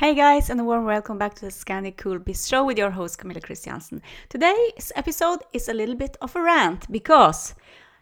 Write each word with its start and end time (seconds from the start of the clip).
Hey 0.00 0.14
guys, 0.14 0.48
and 0.48 0.58
a 0.58 0.64
warm 0.64 0.86
welcome 0.86 1.18
back 1.18 1.34
to 1.34 1.44
the 1.44 1.50
Scandi 1.50 1.94
Cool 1.94 2.18
Biz 2.20 2.48
Show 2.48 2.64
with 2.64 2.78
your 2.78 2.90
host 2.90 3.18
Camilla 3.18 3.42
Kristiansen. 3.42 4.00
Today's 4.30 4.90
episode 4.96 5.40
is 5.52 5.68
a 5.68 5.74
little 5.74 5.94
bit 5.94 6.16
of 6.22 6.34
a 6.34 6.40
rant 6.40 6.90
because 6.90 7.54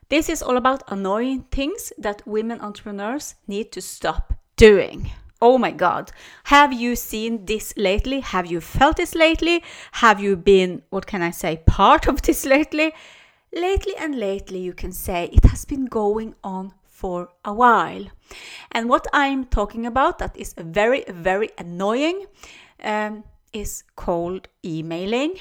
this 0.08 0.28
is 0.28 0.40
all 0.40 0.56
about 0.56 0.84
annoying 0.92 1.46
things 1.50 1.92
that 1.98 2.24
women 2.24 2.60
entrepreneurs 2.60 3.34
need 3.48 3.72
to 3.72 3.80
stop 3.80 4.32
doing. 4.54 5.10
Oh 5.42 5.58
my 5.58 5.72
god, 5.72 6.12
have 6.44 6.72
you 6.72 6.94
seen 6.94 7.46
this 7.46 7.74
lately? 7.76 8.20
Have 8.20 8.46
you 8.46 8.60
felt 8.60 8.96
this 8.96 9.16
lately? 9.16 9.64
Have 9.90 10.20
you 10.20 10.36
been, 10.36 10.82
what 10.90 11.08
can 11.08 11.20
I 11.20 11.32
say, 11.32 11.62
part 11.66 12.06
of 12.06 12.22
this 12.22 12.46
lately? 12.46 12.92
Lately 13.52 13.96
and 13.98 14.20
lately, 14.20 14.60
you 14.60 14.72
can 14.72 14.92
say 14.92 15.30
it 15.32 15.46
has 15.46 15.64
been 15.64 15.86
going 15.86 16.36
on 16.44 16.74
for 16.98 17.28
a 17.44 17.52
while. 17.52 18.06
And 18.72 18.88
what 18.88 19.06
I'm 19.12 19.44
talking 19.44 19.86
about 19.86 20.18
that 20.18 20.36
is 20.36 20.54
very, 20.58 21.04
very 21.08 21.50
annoying 21.56 22.26
um, 22.82 23.22
is 23.52 23.84
cold 23.94 24.48
emailing, 24.64 25.38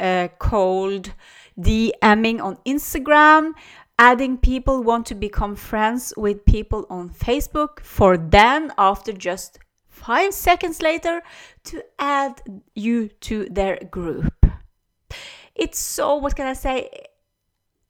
uh, 0.00 0.28
cold 0.40 1.12
DMing 1.58 2.42
on 2.42 2.58
Instagram, 2.66 3.52
adding 3.98 4.36
people 4.36 4.82
want 4.82 5.06
to 5.06 5.14
become 5.14 5.54
friends 5.54 6.12
with 6.16 6.44
people 6.44 6.84
on 6.90 7.08
Facebook 7.10 7.80
for 7.80 8.16
then 8.16 8.72
after 8.76 9.12
just 9.12 9.60
five 9.86 10.34
seconds 10.34 10.82
later 10.82 11.22
to 11.64 11.84
add 12.00 12.42
you 12.74 13.08
to 13.20 13.46
their 13.48 13.78
group. 13.90 14.34
It's 15.54 15.78
so, 15.78 16.16
what 16.16 16.34
can 16.34 16.46
I 16.48 16.52
say? 16.52 16.90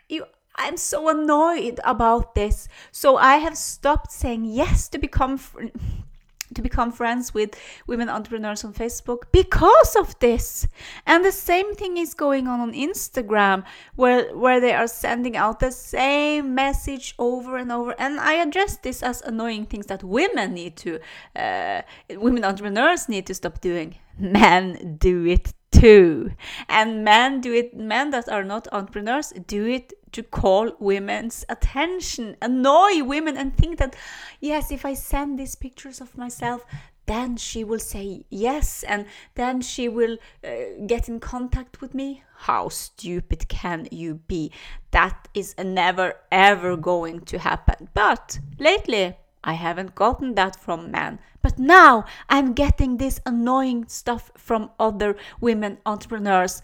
You 0.09 0.27
I'm 0.56 0.77
so 0.77 1.09
annoyed 1.09 1.80
about 1.84 2.34
this. 2.34 2.69
So 2.91 3.16
I 3.16 3.37
have 3.37 3.56
stopped 3.56 4.12
saying 4.12 4.45
yes 4.45 4.88
to 4.88 4.98
become 4.98 5.37
fr- 5.37 5.65
to 6.55 6.62
become 6.62 6.92
friends 6.92 7.34
with 7.34 7.55
women 7.87 8.09
entrepreneurs 8.09 8.65
on 8.65 8.73
Facebook 8.73 9.24
because 9.32 9.96
of 9.96 10.19
this. 10.20 10.66
And 11.05 11.24
the 11.24 11.32
same 11.32 11.74
thing 11.74 11.96
is 11.96 12.15
going 12.15 12.46
on 12.46 12.60
on 12.60 12.73
Instagram 12.73 13.65
where 13.96 14.35
where 14.37 14.60
they 14.60 14.73
are 14.73 14.88
sending 14.88 15.37
out 15.37 15.60
the 15.60 15.73
same 15.73 16.54
message 16.54 17.15
over 17.18 17.57
and 17.57 17.70
over. 17.73 17.95
And 17.98 18.20
I 18.20 18.35
address 18.35 18.76
this 18.79 19.02
as 19.02 19.23
annoying 19.23 19.66
things 19.66 19.87
that 19.87 20.02
women 20.02 20.54
need 20.54 20.76
to 20.76 21.01
uh, 21.35 21.82
women 22.10 22.45
entrepreneurs 22.45 23.09
need 23.09 23.26
to 23.26 23.35
stop 23.35 23.60
doing. 23.60 23.96
Men 24.18 24.96
do 24.98 25.26
it 25.26 25.52
too. 25.80 26.32
And 26.69 27.05
men 27.05 27.41
do 27.41 27.52
it 27.52 27.77
men 27.77 28.10
that 28.10 28.29
are 28.29 28.45
not 28.45 28.69
entrepreneurs 28.73 29.32
do 29.46 29.66
it 29.66 29.93
to 30.13 30.23
call 30.23 30.73
women's 30.79 31.45
attention, 31.49 32.37
annoy 32.41 33.02
women, 33.05 33.37
and 33.37 33.57
think 33.57 33.79
that, 33.79 33.95
yes, 34.41 34.71
if 34.71 34.85
I 34.87 34.95
send 34.95 35.38
these 35.38 35.54
pictures 35.54 36.01
of 36.01 36.16
myself, 36.16 36.65
then 37.07 37.37
she 37.37 37.63
will 37.65 37.79
say 37.79 38.24
yes 38.30 38.82
and 38.82 39.07
then 39.35 39.60
she 39.60 39.88
will 39.88 40.19
uh, 40.45 40.49
get 40.87 41.09
in 41.09 41.21
contact 41.21 41.80
with 41.80 41.95
me. 41.95 42.23
How 42.37 42.69
stupid 42.69 43.49
can 43.49 43.88
you 43.91 44.16
be? 44.27 44.52
That 44.91 45.29
is 45.35 45.54
never 45.59 46.15
ever 46.32 46.77
going 46.77 47.21
to 47.27 47.38
happen. 47.38 47.88
But 47.95 48.38
lately, 48.59 49.16
I 49.47 49.55
haven't 49.55 49.95
gotten 49.95 50.35
that 50.35 50.57
from 50.57 50.91
men. 50.91 51.21
But 51.41 51.59
now 51.59 52.05
I'm 52.29 52.52
getting 52.52 52.99
this 52.99 53.21
annoying 53.25 53.87
stuff 53.88 54.30
from 54.37 54.71
other 54.79 55.16
women 55.41 55.79
entrepreneurs 55.87 56.61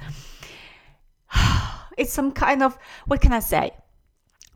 it's 1.99 2.13
some 2.13 2.33
kind 2.33 2.63
of 2.63 2.79
what 3.07 3.21
can 3.21 3.33
I 3.33 3.41
say? 3.41 3.73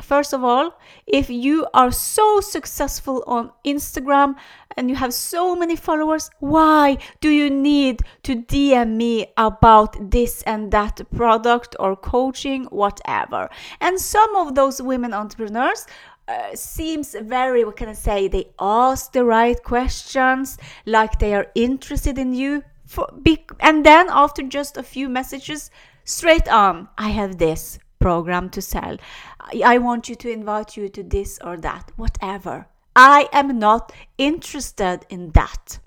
First 0.03 0.35
of 0.35 0.45
all, 0.45 0.79
if 1.07 1.31
you 1.31 1.67
are 1.73 1.91
so 1.91 2.41
successful 2.41 3.25
on 3.27 3.51
Instagram 3.65 4.35
and 4.77 4.91
you 4.91 4.97
have 4.97 5.15
so 5.15 5.57
many 5.57 5.75
followers, 5.75 6.29
why 6.39 6.99
do 7.23 7.31
you 7.31 7.49
need 7.49 8.03
to 8.25 8.37
DM 8.37 8.97
me 8.97 9.33
about 9.39 10.11
this 10.11 10.43
and 10.43 10.71
that 10.71 11.01
product 11.17 11.77
or 11.81 11.97
coaching, 11.97 12.65
whatever? 12.65 13.49
And 13.81 13.99
some 13.99 14.37
of 14.37 14.55
those 14.55 14.83
women 14.83 15.15
entrepreneurs 15.15 15.87
uh, 16.29 16.55
seems 16.55 17.15
very 17.15 17.65
what 17.65 17.77
can 17.77 17.89
i 17.89 17.93
say 17.93 18.29
they 18.29 18.47
ask 18.59 19.13
the 19.13 19.25
right 19.25 19.63
questions 19.63 20.59
like 20.85 21.19
they 21.19 21.35
are 21.35 21.47
interested 21.55 22.19
in 22.19 22.35
you 22.35 22.63
for, 22.85 23.09
and 23.61 23.85
then 23.85 24.07
after 24.11 24.43
just 24.43 24.77
a 24.77 24.83
few 24.83 25.09
messages 25.09 25.71
straight 26.05 26.49
on 26.49 26.89
i 26.99 27.09
have 27.09 27.39
this 27.39 27.79
program 27.99 28.49
to 28.51 28.63
sell. 28.63 28.97
I 29.65 29.79
want 29.79 30.09
you 30.09 30.15
to 30.17 30.31
invite 30.31 30.77
you 30.77 30.89
to 30.91 31.03
this 31.03 31.39
or 31.43 31.57
that 31.59 31.93
whatever. 31.97 32.69
I 32.95 33.29
am 33.33 33.59
not 33.59 33.93
interested 34.19 35.07
in 35.09 35.31
that. 35.33 35.79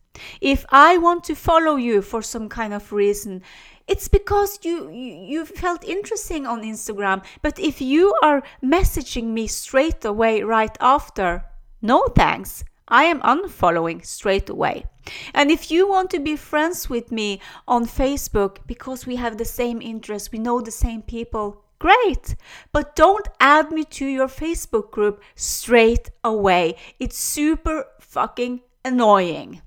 If 0.42 0.66
i 0.70 0.98
want 0.98 1.24
to 1.26 1.36
follow 1.36 1.76
you 1.78 2.02
for 2.02 2.22
some 2.22 2.50
kind 2.50 2.74
of 2.74 2.92
reason 2.92 3.42
it's 3.90 4.08
because 4.08 4.60
you, 4.64 4.90
you 4.90 5.14
you 5.32 5.46
felt 5.46 5.84
interesting 5.84 6.46
on 6.46 6.62
instagram 6.62 7.24
but 7.42 7.60
if 7.60 7.82
you 7.82 8.14
are 8.24 8.44
messaging 8.64 9.28
me 9.38 9.48
straight 9.48 10.06
away 10.06 10.42
right 10.42 10.78
after 10.80 11.44
no 11.82 12.06
thanks 12.16 12.64
I 12.90 13.04
am 13.04 13.22
unfollowing 13.22 14.04
straight 14.04 14.50
away. 14.50 14.86
And 15.34 15.52
if 15.52 15.70
you 15.70 15.88
want 15.88 16.10
to 16.10 16.20
be 16.20 16.36
friends 16.36 16.90
with 16.90 17.12
me 17.12 17.40
on 17.68 17.86
Facebook 17.86 18.58
because 18.66 19.06
we 19.06 19.16
have 19.18 19.38
the 19.38 19.46
same 19.46 19.80
interests, 19.82 20.32
we 20.32 20.40
know 20.40 20.60
the 20.60 20.72
same 20.72 21.04
people, 21.04 21.64
great. 21.78 22.36
But 22.72 22.96
don't 22.96 23.28
add 23.40 23.72
me 23.72 23.84
to 23.86 24.06
your 24.08 24.28
Facebook 24.28 24.90
group 24.90 25.22
straight 25.36 26.10
away. 26.24 26.78
It's 27.00 27.18
super 27.18 27.86
fucking 28.00 28.62
annoying. 28.84 29.62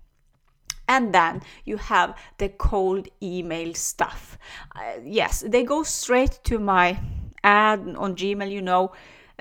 And 0.89 1.15
then 1.15 1.43
you 1.65 1.77
have 1.77 2.17
the 2.39 2.49
cold 2.49 3.09
email 3.23 3.75
stuff. 3.75 4.37
Uh, 4.75 5.01
yes, 5.05 5.45
they 5.47 5.63
go 5.65 5.83
straight 5.83 6.41
to 6.45 6.59
my 6.59 6.99
ad 7.45 7.81
on 7.97 8.17
Gmail, 8.17 8.51
you 8.51 8.63
know. 8.63 8.93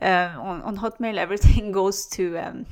Uh, 0.02 0.34
on, 0.38 0.62
on 0.62 0.78
Hotmail, 0.78 1.18
everything 1.25 1.72
goes 1.72 2.06
to. 2.07 2.38
Um, 2.38 2.66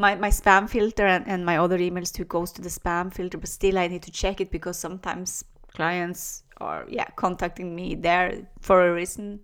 my, 0.00 0.14
my 0.14 0.30
spam 0.30 0.68
filter 0.68 1.06
and, 1.06 1.28
and 1.28 1.44
my 1.44 1.58
other 1.58 1.78
emails 1.78 2.12
too 2.12 2.24
goes 2.24 2.50
to 2.52 2.62
the 2.62 2.70
spam 2.70 3.12
filter 3.12 3.36
but 3.36 3.48
still 3.48 3.78
i 3.78 3.86
need 3.86 4.02
to 4.02 4.10
check 4.10 4.40
it 4.40 4.50
because 4.50 4.78
sometimes 4.78 5.44
clients 5.74 6.42
are 6.58 6.86
yeah 6.88 7.06
contacting 7.16 7.74
me 7.74 7.94
there 7.94 8.48
for 8.60 8.88
a 8.88 8.94
reason 8.94 9.40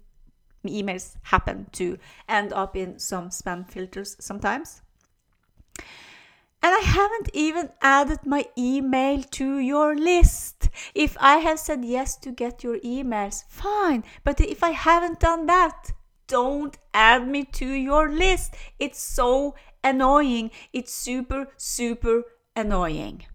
emails 0.65 1.17
happen 1.23 1.67
to 1.73 1.99
end 2.28 2.53
up 2.53 2.75
in 2.75 2.99
some 2.99 3.28
spam 3.28 3.69
filters 3.71 4.17
sometimes 4.19 4.83
and 6.66 6.75
I 6.75 6.81
haven't 6.81 7.31
even 7.32 7.71
added 7.81 8.27
my 8.27 8.44
email 8.59 9.22
to 9.22 9.59
your 9.59 9.94
list. 9.94 10.69
If 10.97 11.16
I 11.21 11.37
have 11.37 11.60
said 11.60 11.84
yes 11.84 12.16
to 12.16 12.32
get 12.32 12.65
your 12.65 12.81
emails, 12.81 13.44
fine. 13.49 14.03
But 14.25 14.41
if 14.41 14.65
I 14.65 14.71
haven't 14.71 15.21
done 15.21 15.47
that, 15.47 15.93
don't 16.26 16.76
add 16.93 17.28
me 17.28 17.44
to 17.44 17.69
your 17.69 18.10
list. 18.10 18.56
It's 18.81 19.00
so 19.00 19.55
annoying. 19.84 20.50
It's 20.72 20.93
super, 20.93 21.47
super 21.56 22.25
annoying. 22.56 23.26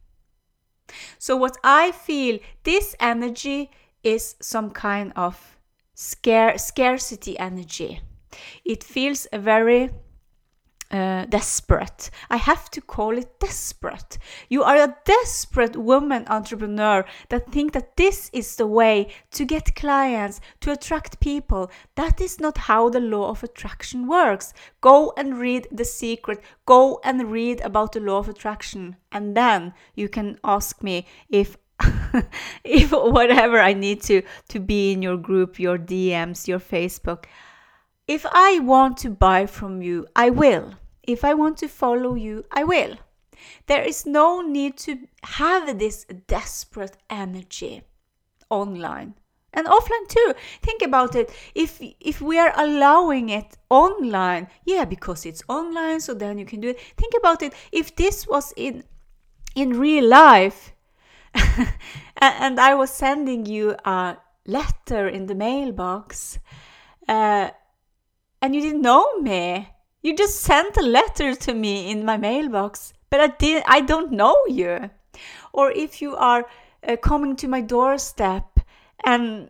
So, 1.17 1.37
what 1.37 1.55
I 1.63 1.93
feel 1.93 2.37
this 2.63 2.97
energy 2.99 3.71
is 4.03 4.35
some 4.41 4.71
kind 4.71 5.13
of 5.15 5.57
scare, 5.93 6.57
scarcity 6.57 7.39
energy. 7.39 8.01
It 8.65 8.83
feels 8.83 9.25
very 9.31 9.91
uh, 10.91 11.25
desperate. 11.25 12.09
I 12.29 12.37
have 12.37 12.69
to 12.71 12.81
call 12.81 13.17
it 13.17 13.39
desperate. 13.39 14.17
You 14.49 14.63
are 14.63 14.75
a 14.75 14.95
desperate 15.05 15.77
woman 15.77 16.25
entrepreneur 16.27 17.05
that 17.29 17.51
think 17.51 17.73
that 17.73 17.95
this 17.95 18.29
is 18.33 18.57
the 18.57 18.67
way 18.67 19.07
to 19.31 19.45
get 19.45 19.75
clients, 19.75 20.41
to 20.59 20.71
attract 20.71 21.19
people. 21.19 21.71
That 21.95 22.19
is 22.19 22.39
not 22.39 22.57
how 22.57 22.89
the 22.89 22.99
law 22.99 23.29
of 23.29 23.43
attraction 23.43 24.07
works. 24.07 24.53
Go 24.81 25.13
and 25.15 25.39
read 25.39 25.67
The 25.71 25.85
Secret. 25.85 26.41
Go 26.65 26.99
and 27.03 27.31
read 27.31 27.61
about 27.61 27.93
the 27.93 28.01
law 28.01 28.19
of 28.19 28.29
attraction. 28.29 28.97
And 29.11 29.35
then 29.35 29.73
you 29.95 30.09
can 30.09 30.39
ask 30.43 30.83
me 30.83 31.07
if 31.29 31.57
if 32.63 32.91
whatever 32.91 33.59
I 33.59 33.73
need 33.73 34.03
to 34.03 34.21
to 34.49 34.59
be 34.59 34.91
in 34.91 35.01
your 35.01 35.17
group, 35.17 35.59
your 35.59 35.77
DMs, 35.77 36.47
your 36.47 36.59
Facebook. 36.59 37.25
If 38.07 38.25
I 38.25 38.59
want 38.59 38.97
to 38.97 39.09
buy 39.09 39.45
from 39.45 39.81
you, 39.81 40.05
I 40.15 40.29
will. 40.29 40.73
If 41.03 41.23
I 41.23 41.33
want 41.33 41.57
to 41.59 41.67
follow 41.67 42.15
you, 42.15 42.45
I 42.51 42.63
will. 42.63 42.97
There 43.67 43.83
is 43.83 44.05
no 44.05 44.41
need 44.41 44.77
to 44.79 45.07
have 45.23 45.79
this 45.79 46.05
desperate 46.27 46.97
energy 47.09 47.83
online 48.49 49.15
and 49.53 49.67
offline 49.67 50.07
too. 50.07 50.33
Think 50.61 50.81
about 50.81 51.15
it. 51.15 51.31
If 51.55 51.81
if 51.99 52.21
we 52.21 52.39
are 52.39 52.53
allowing 52.55 53.29
it 53.29 53.57
online, 53.69 54.47
yeah, 54.65 54.85
because 54.85 55.25
it's 55.25 55.43
online, 55.47 55.99
so 55.99 56.13
then 56.13 56.37
you 56.37 56.45
can 56.45 56.61
do 56.61 56.69
it. 56.69 56.79
Think 56.97 57.13
about 57.17 57.41
it. 57.41 57.53
If 57.71 57.95
this 57.95 58.27
was 58.27 58.53
in 58.55 58.83
in 59.55 59.79
real 59.79 60.07
life, 60.07 60.73
and 62.21 62.59
I 62.59 62.73
was 62.75 62.89
sending 62.91 63.45
you 63.45 63.75
a 63.85 64.17
letter 64.45 65.07
in 65.07 65.25
the 65.25 65.35
mailbox, 65.35 66.39
uh, 67.07 67.49
and 68.41 68.55
you 68.55 68.61
didn't 68.61 68.81
know 68.81 69.19
me, 69.19 69.67
you 70.01 70.15
just 70.15 70.41
sent 70.41 70.77
a 70.77 70.81
letter 70.81 71.35
to 71.35 71.53
me 71.53 71.91
in 71.91 72.05
my 72.05 72.17
mailbox, 72.17 72.93
but 73.09 73.19
I 73.19 73.27
did 73.27 73.63
I 73.67 73.81
don't 73.81 74.11
know 74.11 74.35
you. 74.47 74.89
or 75.53 75.71
if 75.71 76.01
you 76.01 76.15
are 76.15 76.45
uh, 76.87 76.95
coming 76.97 77.35
to 77.37 77.47
my 77.47 77.61
doorstep 77.61 78.59
and 79.05 79.49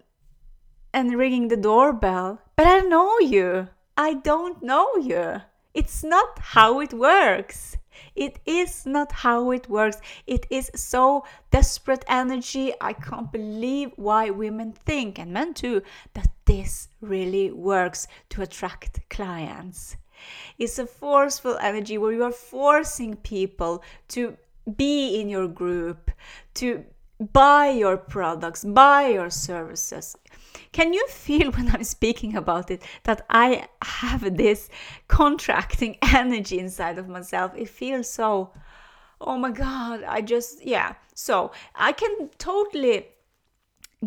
and 0.93 1.17
ringing 1.17 1.47
the 1.47 1.57
doorbell, 1.57 2.41
but 2.55 2.67
I 2.67 2.79
know 2.79 3.19
you. 3.19 3.69
I 3.95 4.15
don't 4.15 4.61
know 4.61 4.95
you. 4.97 5.41
It's 5.73 6.03
not 6.03 6.39
how 6.39 6.81
it 6.81 6.93
works. 6.93 7.77
It 8.15 8.39
is 8.45 8.85
not 8.85 9.11
how 9.11 9.51
it 9.51 9.69
works. 9.69 10.01
It 10.27 10.45
is 10.49 10.69
so 10.75 11.23
desperate 11.49 12.03
energy. 12.07 12.73
I 12.81 12.93
can't 12.93 13.31
believe 13.31 13.91
why 13.95 14.29
women 14.31 14.73
think, 14.73 15.17
and 15.19 15.31
men 15.31 15.53
too, 15.53 15.81
that 16.13 16.27
this 16.45 16.89
really 16.99 17.51
works 17.51 18.07
to 18.29 18.41
attract 18.41 18.99
clients. 19.09 19.95
It's 20.57 20.79
a 20.79 20.85
forceful 20.85 21.57
energy 21.61 21.97
where 21.97 22.11
you 22.11 22.23
are 22.23 22.31
forcing 22.31 23.15
people 23.15 23.83
to 24.09 24.37
be 24.77 25.19
in 25.19 25.29
your 25.29 25.47
group, 25.47 26.11
to 26.55 26.85
buy 27.33 27.69
your 27.69 27.97
products, 27.97 28.63
buy 28.63 29.07
your 29.07 29.29
services. 29.29 30.15
Can 30.71 30.93
you 30.93 31.05
feel 31.07 31.51
when 31.55 31.69
I'm 31.69 31.83
speaking 31.83 32.35
about 32.35 32.71
it 32.71 32.83
that 33.03 33.25
I 33.29 33.67
have 33.81 34.37
this 34.37 34.69
contracting 35.07 35.97
energy 36.13 36.59
inside 36.59 36.97
of 36.97 37.07
myself? 37.07 37.51
It 37.55 37.69
feels 37.69 38.09
so, 38.09 38.51
oh 39.19 39.37
my 39.37 39.51
God, 39.51 40.03
I 40.03 40.21
just, 40.21 40.65
yeah. 40.65 40.95
So 41.13 41.51
I 41.75 41.91
can 41.91 42.29
totally 42.37 43.07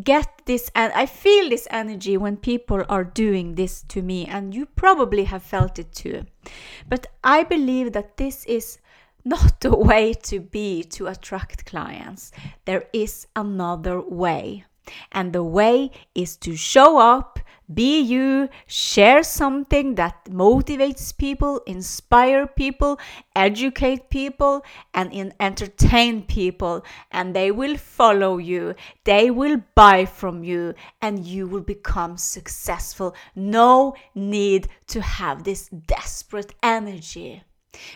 get 0.02 0.43
this 0.46 0.70
and 0.75 0.93
I 0.93 1.06
feel 1.06 1.49
this 1.49 1.69
energy 1.70 2.17
when 2.17 2.37
people 2.37 2.85
are 2.88 3.05
doing 3.05 3.55
this 3.55 3.82
to 3.88 4.02
me, 4.02 4.26
and 4.26 4.55
you 4.55 4.67
probably 4.67 5.25
have 5.25 5.43
felt 5.43 5.79
it 5.79 5.93
too. 5.93 6.25
But 6.88 7.06
I 7.23 7.44
believe 7.44 7.93
that 7.93 8.17
this 8.17 8.44
is 8.46 8.79
not 9.25 9.61
the 9.61 9.76
way 9.91 10.14
to 10.14 10.41
be 10.41 10.82
to 10.85 11.06
attract 11.06 11.67
clients. 11.67 12.32
There 12.64 12.85
is 12.93 13.26
another 13.37 14.00
way. 14.00 14.64
And 15.12 15.32
the 15.32 15.43
way 15.43 15.91
is 16.14 16.37
to 16.38 16.56
show 16.56 16.99
up, 16.99 17.38
be 17.72 18.00
you, 18.00 18.49
share 18.66 19.22
something 19.22 19.94
that 19.94 20.25
motivates 20.26 21.16
people, 21.16 21.61
inspire 21.66 22.46
people, 22.46 22.99
educate 23.34 24.11
people, 24.11 24.64
and 24.93 25.12
in 25.12 25.32
entertain 25.40 26.22
people. 26.22 26.84
And 27.11 27.34
they 27.34 27.50
will 27.50 27.76
follow 27.76 28.38
you, 28.38 28.75
they 29.05 29.31
will 29.31 29.62
buy 29.75 30.05
from 30.05 30.44
you, 30.44 30.75
and 31.00 31.25
you 31.25 31.46
will 31.46 31.62
become 31.62 32.16
successful. 32.16 33.14
No 33.34 33.94
need 34.14 34.69
to 34.88 35.00
have 35.00 35.44
this 35.44 35.69
desperate 35.69 36.55
energy. 36.62 37.43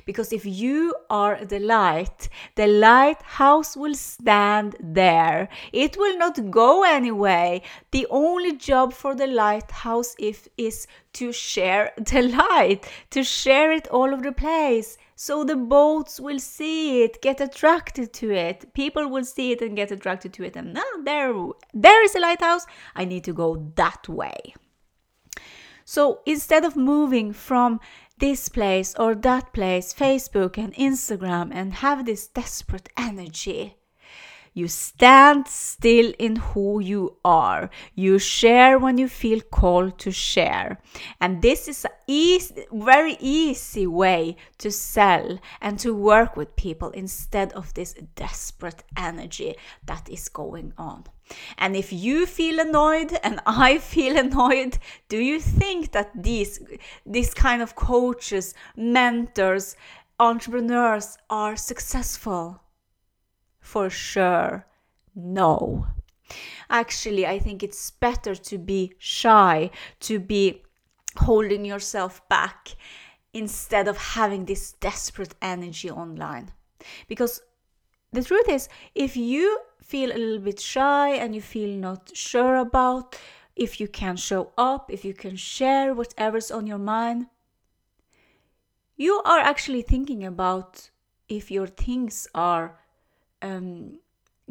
Because 0.04 0.32
if 0.32 0.44
you 0.44 0.94
are 1.10 1.44
the 1.44 1.58
light, 1.58 2.28
the 2.54 2.66
lighthouse 2.66 3.76
will 3.76 3.94
stand 3.94 4.76
there. 4.80 5.48
It 5.72 5.96
will 5.96 6.18
not 6.18 6.50
go 6.50 6.84
anyway. 6.84 7.62
The 7.90 8.06
only 8.10 8.56
job 8.56 8.92
for 8.92 9.14
the 9.14 9.26
lighthouse 9.26 10.14
if, 10.18 10.48
is 10.56 10.86
to 11.14 11.32
share 11.32 11.92
the 11.96 12.22
light, 12.22 12.88
to 13.10 13.22
share 13.22 13.72
it 13.72 13.88
all 13.88 14.12
over 14.12 14.22
the 14.22 14.32
place. 14.32 14.98
So 15.20 15.42
the 15.42 15.56
boats 15.56 16.20
will 16.20 16.38
see 16.38 17.02
it, 17.02 17.20
get 17.20 17.40
attracted 17.40 18.12
to 18.14 18.30
it. 18.30 18.72
People 18.72 19.08
will 19.08 19.24
see 19.24 19.50
it 19.50 19.60
and 19.60 19.74
get 19.74 19.90
attracted 19.90 20.32
to 20.34 20.44
it. 20.44 20.54
And 20.54 20.74
now 20.74 20.82
ah, 20.84 21.00
there, 21.02 21.34
there 21.74 22.04
is 22.04 22.14
a 22.14 22.20
lighthouse. 22.20 22.66
I 22.94 23.04
need 23.04 23.24
to 23.24 23.32
go 23.32 23.72
that 23.74 24.08
way. 24.08 24.54
So 25.84 26.20
instead 26.24 26.64
of 26.64 26.76
moving 26.76 27.32
from 27.32 27.80
this 28.18 28.48
place 28.48 28.94
or 28.98 29.14
that 29.14 29.52
place, 29.52 29.94
Facebook 29.94 30.58
and 30.58 30.74
Instagram, 30.74 31.50
and 31.52 31.74
have 31.74 32.04
this 32.04 32.28
desperate 32.28 32.88
energy. 32.96 33.77
You 34.58 34.66
stand 34.66 35.46
still 35.46 36.12
in 36.18 36.34
who 36.34 36.80
you 36.80 37.18
are. 37.24 37.70
You 37.94 38.18
share 38.18 38.76
when 38.76 38.98
you 38.98 39.06
feel 39.06 39.40
called 39.40 40.00
to 40.00 40.10
share. 40.10 40.80
And 41.20 41.42
this 41.42 41.68
is 41.68 41.84
a 41.84 41.90
easy, 42.08 42.66
very 42.72 43.16
easy 43.20 43.86
way 43.86 44.34
to 44.58 44.72
sell 44.72 45.38
and 45.60 45.78
to 45.78 45.94
work 45.94 46.36
with 46.36 46.56
people 46.56 46.90
instead 46.90 47.52
of 47.52 47.72
this 47.74 47.94
desperate 48.16 48.82
energy 48.96 49.54
that 49.86 50.08
is 50.08 50.28
going 50.28 50.72
on. 50.76 51.04
And 51.56 51.76
if 51.76 51.92
you 51.92 52.26
feel 52.26 52.58
annoyed 52.58 53.16
and 53.22 53.38
I 53.46 53.78
feel 53.94 54.18
annoyed, 54.18 54.78
do 55.08 55.18
you 55.18 55.38
think 55.38 55.92
that 55.92 56.10
these 56.20 56.58
this 57.06 57.32
kind 57.32 57.62
of 57.62 57.76
coaches, 57.76 58.54
mentors, 58.76 59.76
entrepreneurs 60.18 61.16
are 61.30 61.54
successful? 61.54 62.60
For 63.60 63.90
sure, 63.90 64.66
no. 65.14 65.86
Actually, 66.70 67.26
I 67.26 67.38
think 67.38 67.62
it's 67.62 67.90
better 67.90 68.34
to 68.34 68.58
be 68.58 68.92
shy, 68.98 69.70
to 70.00 70.18
be 70.18 70.62
holding 71.16 71.64
yourself 71.64 72.26
back 72.28 72.76
instead 73.32 73.88
of 73.88 73.96
having 73.96 74.44
this 74.44 74.72
desperate 74.72 75.34
energy 75.42 75.90
online. 75.90 76.52
Because 77.08 77.42
the 78.12 78.22
truth 78.22 78.48
is, 78.48 78.68
if 78.94 79.16
you 79.16 79.60
feel 79.82 80.12
a 80.12 80.18
little 80.18 80.38
bit 80.38 80.60
shy 80.60 81.10
and 81.10 81.34
you 81.34 81.40
feel 81.42 81.76
not 81.76 82.10
sure 82.14 82.56
about 82.56 83.18
if 83.56 83.80
you 83.80 83.88
can 83.88 84.16
show 84.16 84.52
up, 84.56 84.90
if 84.90 85.04
you 85.04 85.12
can 85.12 85.36
share 85.36 85.92
whatever's 85.92 86.50
on 86.50 86.66
your 86.66 86.78
mind, 86.78 87.26
you 88.96 89.20
are 89.24 89.40
actually 89.40 89.82
thinking 89.82 90.24
about 90.24 90.90
if 91.28 91.50
your 91.50 91.66
things 91.66 92.28
are 92.34 92.78
um, 93.42 93.98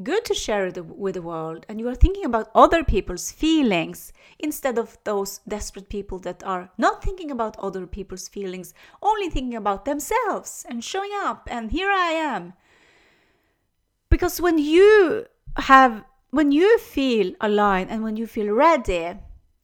good 0.03 0.23
to 0.25 0.33
share 0.33 0.67
it 0.67 0.85
with 0.85 1.15
the 1.15 1.21
world 1.21 1.65
and 1.67 1.79
you 1.79 1.87
are 1.87 1.95
thinking 1.95 2.25
about 2.25 2.51
other 2.53 2.83
people's 2.83 3.31
feelings 3.31 4.13
instead 4.37 4.77
of 4.77 4.97
those 5.03 5.39
desperate 5.47 5.89
people 5.89 6.19
that 6.19 6.43
are 6.43 6.69
not 6.77 7.03
thinking 7.03 7.31
about 7.31 7.57
other 7.57 7.87
people's 7.87 8.27
feelings 8.27 8.73
only 9.01 9.29
thinking 9.29 9.55
about 9.55 9.85
themselves 9.85 10.65
and 10.69 10.83
showing 10.83 11.11
up 11.15 11.47
and 11.51 11.71
here 11.71 11.89
i 11.89 12.11
am. 12.11 12.53
Because 14.09 14.39
when 14.39 14.57
you 14.57 15.25
have 15.55 16.03
when 16.29 16.51
you 16.51 16.77
feel 16.77 17.33
aligned 17.41 17.89
and 17.89 18.03
when 18.03 18.15
you 18.17 18.27
feel 18.27 18.53
ready 18.53 19.17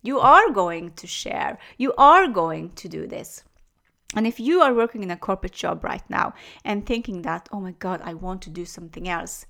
you 0.04 0.20
are 0.20 0.50
going 0.50 0.92
to 0.92 1.08
share. 1.08 1.58
You 1.78 1.94
are 1.98 2.28
going 2.28 2.72
to 2.74 2.90
do 2.90 3.08
this 3.08 3.44
and 4.16 4.28
if 4.28 4.40
you 4.40 4.62
are 4.62 4.74
working 4.74 5.04
in 5.04 5.12
a 5.12 5.18
corporate 5.18 5.54
job 5.54 5.84
right 5.84 6.08
now 6.10 6.34
and 6.64 6.86
thinking 6.86 7.24
that, 7.24 7.50
oh 7.52 7.60
my 7.60 7.72
God, 7.72 8.02
I 8.04 8.14
want 8.14 8.42
to 8.44 8.50
do 8.50 8.66
something 8.66 9.10
else, 9.10 9.46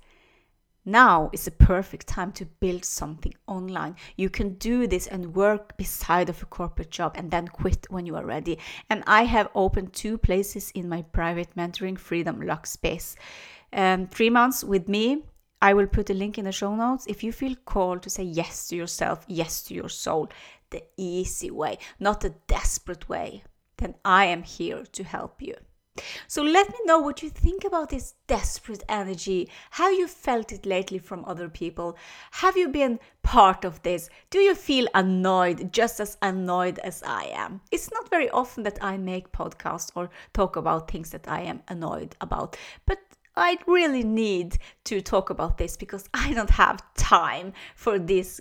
now 0.84 1.30
is 1.32 1.46
a 1.46 1.50
perfect 1.50 2.06
time 2.06 2.32
to 2.32 2.44
build 2.44 2.84
something 2.84 3.34
online. 3.46 3.96
You 4.16 4.28
can 4.28 4.54
do 4.54 4.86
this 4.86 5.06
and 5.06 5.34
work 5.34 5.76
beside 5.76 6.28
of 6.28 6.42
a 6.42 6.46
corporate 6.46 6.90
job 6.90 7.12
and 7.16 7.30
then 7.30 7.48
quit 7.48 7.86
when 7.88 8.04
you 8.04 8.16
are 8.16 8.24
ready. 8.24 8.58
And 8.90 9.02
I 9.06 9.24
have 9.24 9.48
opened 9.54 9.92
two 9.92 10.18
places 10.18 10.70
in 10.74 10.88
my 10.88 11.02
private 11.02 11.56
mentoring 11.56 11.98
Freedom 11.98 12.40
Luxe 12.40 12.76
Biz. 12.76 13.16
Um, 13.72 14.08
three 14.08 14.30
months 14.30 14.62
with 14.62 14.88
me. 14.88 15.24
I 15.62 15.72
will 15.72 15.86
put 15.86 16.10
a 16.10 16.14
link 16.14 16.36
in 16.36 16.44
the 16.44 16.52
show 16.52 16.76
notes. 16.76 17.06
If 17.06 17.24
you 17.24 17.32
feel 17.32 17.56
called 17.64 18.02
to 18.02 18.10
say 18.10 18.24
yes 18.24 18.68
to 18.68 18.76
yourself, 18.76 19.24
yes 19.26 19.62
to 19.62 19.74
your 19.74 19.88
soul, 19.88 20.28
the 20.68 20.82
easy 20.98 21.50
way, 21.50 21.78
not 21.98 22.20
the 22.20 22.34
desperate 22.46 23.08
way 23.08 23.44
then 23.78 23.94
I 24.04 24.26
am 24.26 24.42
here 24.42 24.84
to 24.92 25.04
help 25.04 25.42
you. 25.42 25.54
So 26.26 26.42
let 26.42 26.68
me 26.68 26.78
know 26.86 26.98
what 26.98 27.22
you 27.22 27.30
think 27.30 27.64
about 27.64 27.90
this 27.90 28.14
desperate 28.26 28.82
energy. 28.88 29.48
How 29.70 29.90
you 29.90 30.08
felt 30.08 30.50
it 30.50 30.66
lately 30.66 30.98
from 30.98 31.24
other 31.24 31.48
people? 31.48 31.96
Have 32.32 32.56
you 32.56 32.68
been 32.68 32.98
part 33.22 33.64
of 33.64 33.80
this? 33.82 34.10
Do 34.30 34.40
you 34.40 34.56
feel 34.56 34.88
annoyed, 34.92 35.72
just 35.72 36.00
as 36.00 36.16
annoyed 36.20 36.80
as 36.80 37.02
I 37.04 37.26
am? 37.26 37.60
It's 37.70 37.92
not 37.92 38.10
very 38.10 38.28
often 38.30 38.64
that 38.64 38.82
I 38.82 38.96
make 38.96 39.30
podcasts 39.30 39.92
or 39.94 40.10
talk 40.32 40.56
about 40.56 40.90
things 40.90 41.10
that 41.10 41.28
I 41.28 41.42
am 41.42 41.62
annoyed 41.68 42.16
about, 42.20 42.56
but 42.86 42.98
I 43.36 43.58
really 43.66 44.04
need 44.04 44.58
to 44.84 45.00
talk 45.00 45.30
about 45.30 45.58
this 45.58 45.76
because 45.76 46.08
I 46.14 46.32
don't 46.34 46.50
have 46.50 46.82
time 46.94 47.52
for 47.74 47.98
this 47.98 48.40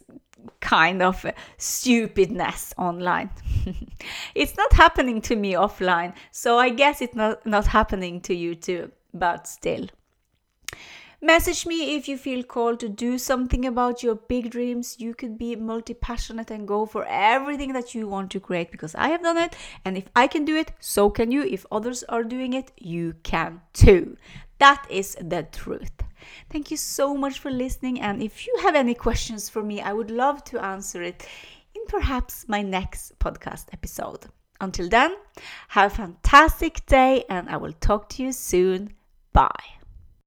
kind 0.60 1.02
of 1.02 1.26
stupidness 1.58 2.74
online. 2.78 3.30
it's 4.36 4.58
not 4.58 4.74
happening 4.74 5.22
to 5.22 5.36
me 5.36 5.54
offline, 5.54 6.14
so 6.32 6.58
I 6.58 6.70
guess 6.70 7.02
it's 7.02 7.16
not, 7.16 7.46
not 7.46 7.68
happening 7.68 8.22
to 8.22 8.34
you 8.34 8.56
too, 8.56 8.92
but 9.14 9.48
still. 9.48 9.88
Message 11.24 11.66
me 11.66 11.96
if 11.96 12.10
you 12.10 12.18
feel 12.18 12.44
called 12.44 12.82
to 12.82 12.90
do 12.90 13.18
something 13.18 13.66
about 13.66 14.04
your 14.04 14.16
big 14.16 14.52
dreams. 14.52 14.98
You 15.00 15.14
could 15.14 15.38
be 15.38 15.56
multi 15.56 15.94
passionate 15.94 16.52
and 16.52 16.68
go 16.68 16.86
for 16.86 17.06
everything 17.08 17.72
that 17.72 17.96
you 17.96 18.10
want 18.10 18.30
to 18.32 18.42
create 18.42 18.72
because 18.72 18.94
I 18.94 19.08
have 19.08 19.24
done 19.24 19.38
it. 19.38 19.56
And 19.86 19.98
if 19.98 20.04
I 20.18 20.28
can 20.28 20.44
do 20.44 20.58
it, 20.58 20.74
so 20.82 21.10
can 21.10 21.32
you. 21.32 21.44
If 21.44 21.66
others 21.72 22.04
are 22.10 22.26
doing 22.26 22.52
it, 22.52 22.74
you 22.78 23.16
can 23.24 23.62
too. 23.72 24.18
That 24.60 24.86
is 24.90 25.16
the 25.22 25.44
truth. 25.44 26.03
Thank 26.50 26.72
you 26.72 26.77
so 26.77 27.15
much 27.15 27.39
for 27.39 27.51
listening. 27.51 28.01
And 28.01 28.22
if 28.22 28.48
you 28.48 28.58
have 28.62 28.75
any 28.75 28.94
questions 28.94 29.50
for 29.50 29.63
me, 29.63 29.82
I 29.82 29.94
would 29.94 30.12
love 30.12 30.44
to 30.46 30.63
answer 30.63 31.01
it 31.01 31.27
in 31.75 31.82
perhaps 31.88 32.46
my 32.48 32.62
next 32.62 33.18
podcast 33.20 33.65
episode. 33.74 34.25
Until 34.62 34.88
then, 34.88 35.15
have 35.70 35.92
a 35.92 35.96
fantastic 35.96 36.86
day 36.86 37.25
and 37.30 37.50
I 37.50 37.58
will 37.58 37.74
talk 37.74 38.10
to 38.10 38.24
you 38.24 38.32
soon. 38.32 38.94
Bye. 39.34 39.83